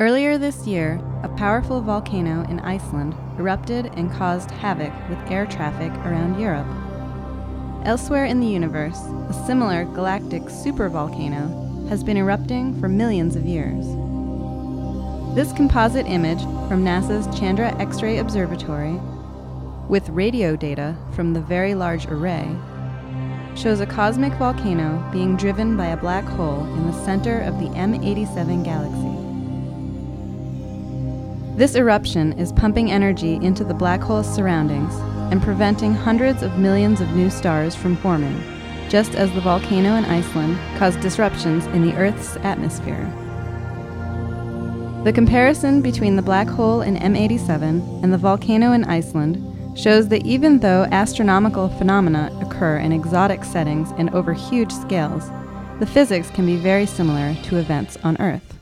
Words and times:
Earlier 0.00 0.38
this 0.38 0.66
year, 0.66 1.00
a 1.22 1.28
powerful 1.28 1.80
volcano 1.80 2.42
in 2.50 2.58
Iceland 2.58 3.14
erupted 3.38 3.92
and 3.94 4.10
caused 4.10 4.50
havoc 4.50 4.92
with 5.08 5.30
air 5.30 5.46
traffic 5.46 5.92
around 6.04 6.40
Europe. 6.40 6.66
Elsewhere 7.86 8.24
in 8.24 8.40
the 8.40 8.46
universe, 8.48 8.98
a 9.28 9.44
similar 9.46 9.84
galactic 9.84 10.42
supervolcano 10.44 11.88
has 11.88 12.02
been 12.02 12.16
erupting 12.16 12.74
for 12.80 12.88
millions 12.88 13.36
of 13.36 13.46
years. 13.46 13.86
This 15.36 15.52
composite 15.52 16.06
image 16.06 16.42
from 16.68 16.84
NASA's 16.84 17.38
Chandra 17.38 17.72
X 17.80 18.02
ray 18.02 18.18
Observatory, 18.18 19.00
with 19.88 20.08
radio 20.08 20.56
data 20.56 20.96
from 21.12 21.34
the 21.34 21.40
Very 21.40 21.76
Large 21.76 22.06
Array, 22.06 22.48
shows 23.54 23.78
a 23.78 23.86
cosmic 23.86 24.32
volcano 24.32 25.08
being 25.12 25.36
driven 25.36 25.76
by 25.76 25.86
a 25.86 25.96
black 25.96 26.24
hole 26.24 26.64
in 26.64 26.88
the 26.88 27.04
center 27.04 27.42
of 27.42 27.60
the 27.60 27.68
M87 27.76 28.64
galaxy. 28.64 29.33
This 31.56 31.76
eruption 31.76 32.32
is 32.32 32.52
pumping 32.52 32.90
energy 32.90 33.36
into 33.36 33.62
the 33.62 33.74
black 33.74 34.00
hole's 34.00 34.28
surroundings 34.34 34.92
and 35.30 35.40
preventing 35.40 35.94
hundreds 35.94 36.42
of 36.42 36.58
millions 36.58 37.00
of 37.00 37.14
new 37.14 37.30
stars 37.30 37.76
from 37.76 37.96
forming, 37.96 38.42
just 38.88 39.14
as 39.14 39.32
the 39.32 39.40
volcano 39.40 39.94
in 39.94 40.04
Iceland 40.04 40.58
caused 40.78 40.98
disruptions 40.98 41.66
in 41.66 41.82
the 41.86 41.94
Earth's 41.94 42.36
atmosphere. 42.38 43.08
The 45.04 45.12
comparison 45.12 45.80
between 45.80 46.16
the 46.16 46.22
black 46.22 46.48
hole 46.48 46.82
in 46.82 46.96
M87 46.96 48.02
and 48.02 48.12
the 48.12 48.18
volcano 48.18 48.72
in 48.72 48.82
Iceland 48.86 49.78
shows 49.78 50.08
that 50.08 50.26
even 50.26 50.58
though 50.58 50.88
astronomical 50.90 51.68
phenomena 51.68 52.36
occur 52.42 52.78
in 52.78 52.90
exotic 52.90 53.44
settings 53.44 53.92
and 53.96 54.10
over 54.10 54.32
huge 54.32 54.72
scales, 54.72 55.30
the 55.78 55.86
physics 55.86 56.30
can 56.30 56.46
be 56.46 56.56
very 56.56 56.86
similar 56.86 57.36
to 57.44 57.58
events 57.58 57.96
on 58.02 58.16
Earth. 58.20 58.53